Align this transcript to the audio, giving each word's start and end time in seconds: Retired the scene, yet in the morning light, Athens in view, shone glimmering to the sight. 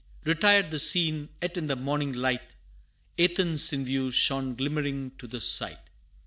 Retired 0.25 0.71
the 0.71 0.79
scene, 0.79 1.29
yet 1.43 1.57
in 1.57 1.67
the 1.67 1.75
morning 1.75 2.11
light, 2.11 2.55
Athens 3.19 3.71
in 3.71 3.85
view, 3.85 4.09
shone 4.09 4.55
glimmering 4.55 5.11
to 5.19 5.27
the 5.27 5.39
sight. 5.39 5.91